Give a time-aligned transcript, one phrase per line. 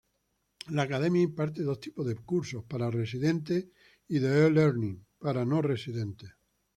[0.69, 3.67] La Academia imparte dos tipos de cursos: para Residentes
[4.07, 6.31] y de E-Learning, para no-residentes.